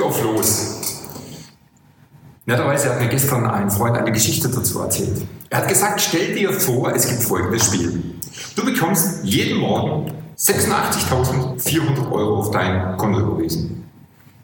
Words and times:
zurück 0.00 0.02
auf 0.02 0.22
Los. 0.22 0.76
Netterweise 2.46 2.88
hat 2.90 3.00
mir 3.00 3.08
gestern 3.08 3.44
ein 3.46 3.70
Freund 3.70 3.96
eine 3.96 4.12
Geschichte 4.12 4.48
dazu 4.48 4.80
erzählt. 4.80 5.22
Er 5.50 5.58
hat 5.58 5.68
gesagt, 5.68 6.00
stell 6.00 6.34
dir 6.34 6.52
vor, 6.52 6.92
es 6.94 7.08
gibt 7.08 7.22
folgendes 7.22 7.66
Spiel. 7.66 8.02
Du 8.56 8.64
bekommst 8.64 9.22
jeden 9.24 9.58
Morgen 9.58 10.10
86.400 10.38 12.10
Euro 12.10 12.38
auf 12.38 12.50
dein 12.50 12.96
Konto 12.96 13.20
überwiesen. 13.20 13.84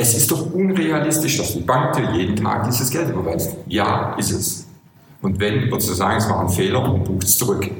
Es 0.02 0.14
ist 0.16 0.32
doch 0.32 0.52
unrealistisch, 0.52 1.36
dass 1.36 1.52
die 1.52 1.60
Bank 1.60 1.94
dir 1.94 2.10
jeden 2.12 2.34
Tag 2.34 2.64
dieses 2.64 2.90
Geld 2.90 3.08
überweist. 3.10 3.54
Ja, 3.68 4.16
ist 4.16 4.32
es. 4.32 4.66
Und 5.20 5.38
wenn, 5.38 5.70
würdest 5.70 5.90
du 5.90 5.94
sagen, 5.94 6.16
es 6.16 6.28
war 6.28 6.40
ein 6.40 6.48
Fehler 6.48 6.92
und 6.92 7.04
bucht 7.04 7.22
es 7.22 7.38
zurück. 7.38 7.70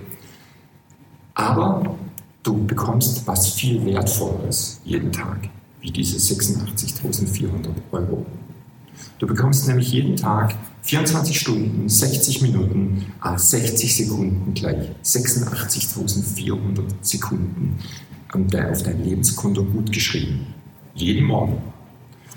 Aber 1.35 1.97
du 2.45 2.65
bekommst 2.65 3.27
was 3.27 3.55
viel 3.55 3.85
Wertvolleres 3.85 4.81
jeden 4.85 5.11
Tag, 5.11 5.49
wie 5.81 5.91
diese 5.91 6.17
86.400 6.17 7.71
Euro. 7.91 8.25
Du 9.19 9.27
bekommst 9.27 9.67
nämlich 9.67 9.91
jeden 9.91 10.15
Tag 10.15 10.55
24 10.83 11.41
Stunden, 11.41 11.89
60 11.89 12.41
Minuten, 12.43 13.05
60 13.35 13.97
Sekunden 13.97 14.55
gleich 14.55 14.91
86.400 15.05 16.83
Sekunden 17.01 17.81
auf 18.33 18.83
dein 18.85 19.05
Lebenskonto 19.05 19.65
gut 19.65 19.91
geschrieben. 19.91 20.47
Jeden 20.95 21.25
Morgen. 21.25 21.72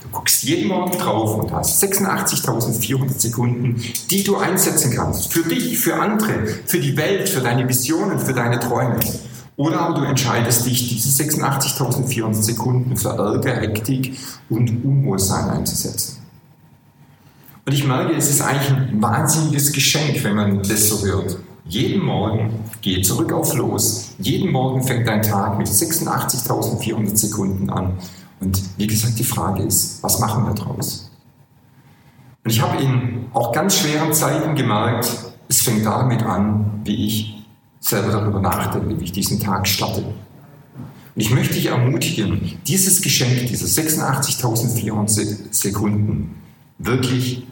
Du 0.06 0.11
guckst 0.11 0.44
jeden 0.44 0.67
Morgen 0.67 0.92
drauf 0.98 1.36
und 1.39 1.52
hast 1.52 1.84
86.400 1.84 3.20
Sekunden, 3.20 3.81
die 4.12 4.23
du 4.23 4.38
einsetzen 4.38 4.94
kannst. 4.95 5.34
Für 5.34 5.42
dich, 5.42 5.80
für 5.80 5.95
andere, 5.95 6.45
für 6.66 6.80
die 6.80 6.95
Welt, 6.95 7.28
für 7.28 7.42
deine 7.42 7.67
Visionen, 7.67 8.20
für 8.20 8.34
deine 8.34 8.59
Träume. 8.59 9.00
Oder 9.58 9.80
aber 9.81 10.00
du 10.00 10.06
entscheidest 10.06 10.66
dich, 10.66 10.89
diese 10.89 11.23
86.400 11.23 12.34
Sekunden 12.34 12.95
für 12.95 13.09
Ärger, 13.09 13.56
Hektik 13.56 14.17
und 14.50 14.70
Unwohlsein 14.86 15.50
einzusetzen. 15.50 16.17
Und 17.66 17.73
ich 17.73 17.88
merke, 17.88 18.14
es 18.16 18.30
ist 18.30 18.42
eigentlich 18.42 18.69
ein 18.69 19.02
wahnsinniges 19.02 19.72
Geschenk, 19.72 20.23
wenn 20.23 20.36
man 20.36 20.62
das 20.62 20.88
so 20.88 21.03
hört. 21.03 21.40
Jeden 21.67 22.03
Morgen 22.03 22.64
geh 22.81 23.02
zurück 23.02 23.34
auf 23.34 23.56
Los. 23.56 24.12
Jeden 24.19 24.52
Morgen 24.52 24.84
fängt 24.84 25.08
dein 25.08 25.23
Tag 25.23 25.58
mit 25.58 25.67
86.400 25.67 27.16
Sekunden 27.16 27.72
an. 27.72 27.97
Und 28.39 28.61
wie 28.78 28.88
gesagt, 28.88 29.17
die 29.17 29.23
Frage 29.23 29.63
ist, 29.63 30.03
was 30.03 30.19
machen 30.19 30.46
wir 30.46 30.53
daraus? 30.53 31.09
Und 32.44 32.51
ich 32.51 32.62
habe 32.62 32.81
in 32.81 33.25
auch 33.34 33.51
ganz 33.51 33.78
schweren 33.79 34.13
Zeiten 34.13 34.56
gemerkt, 34.56 35.09
es 35.47 35.62
fängt 35.62 35.85
damit 35.85 36.23
an, 36.23 36.81
wie 36.84 37.07
ich 37.07 37.46
selber 37.79 38.12
darüber 38.12 38.40
nachdenke, 38.40 39.00
wie 39.00 39.03
ich 39.03 39.12
diesen 39.12 39.40
Tag 39.40 39.68
starte. 39.68 40.01
Und 40.03 41.22
ich 41.22 41.31
möchte 41.31 41.53
dich 41.53 41.68
ermutigen, 41.68 42.57
dieses 42.68 43.01
Geschenk, 43.01 43.47
diese 43.47 43.66
86.400 43.66 45.53
Sekunden, 45.53 46.35
wirklich 46.78 47.47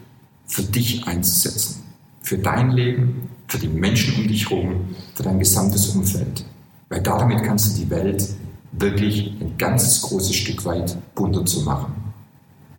für 0.47 0.63
dich 0.63 1.07
einzusetzen. 1.07 1.81
Für 2.21 2.37
dein 2.37 2.71
Leben, 2.71 3.29
für 3.47 3.57
die 3.57 3.67
Menschen 3.67 4.15
um 4.15 4.27
dich 4.27 4.49
herum, 4.49 4.95
für 5.15 5.23
dein 5.23 5.39
gesamtes 5.39 5.87
Umfeld. 5.87 6.45
Weil 6.89 7.01
damit 7.01 7.43
kannst 7.43 7.73
du 7.77 7.81
die 7.81 7.89
Welt 7.89 8.27
wirklich 8.73 9.33
ein 9.39 9.57
ganzes 9.57 10.01
großes 10.01 10.35
Stück 10.35 10.65
weit 10.65 10.97
bunter 11.15 11.45
zu 11.45 11.61
machen. 11.61 11.93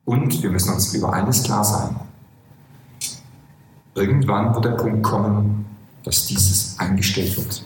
Und 0.04 0.42
wir 0.42 0.50
müssen 0.50 0.74
uns 0.74 0.92
über 0.94 1.12
eines 1.12 1.42
klar 1.42 1.64
sein. 1.64 1.96
Irgendwann 3.94 4.54
wird 4.54 4.64
der 4.64 4.72
Punkt 4.72 5.02
kommen, 5.02 5.64
dass 6.02 6.26
dieses 6.26 6.78
eingestellt 6.78 7.36
wird. 7.36 7.64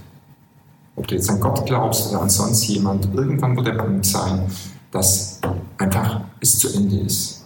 Ob 0.95 1.07
du 1.07 1.15
jetzt 1.15 1.31
an 1.31 1.41
Gott 1.41 1.65
glaubst 1.67 2.11
oder 2.11 2.23
an 2.23 2.31
sonst 2.31 2.65
jemand, 2.69 3.13
irgendwann 3.15 3.57
wird 3.57 3.69
der 3.69 3.75
Punkt 3.75 4.05
sein, 4.05 4.43
dass 4.91 5.41
einfach 5.79 6.21
es 6.41 6.59
zu 6.59 6.73
Ende 6.75 6.99
ist. 7.01 7.45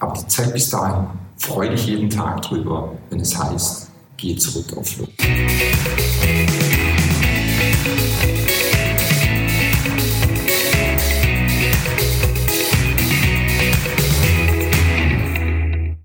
Aber 0.00 0.14
die 0.14 0.26
Zeit 0.26 0.52
bis 0.52 0.70
dahin 0.70 1.06
Freue 1.36 1.70
dich 1.70 1.86
jeden 1.86 2.08
Tag 2.08 2.42
drüber, 2.42 2.92
wenn 3.10 3.20
es 3.20 3.36
heißt, 3.36 3.90
gehe 4.16 4.36
zurück 4.36 4.76
auf 4.76 4.88
Flucht. 4.88 5.12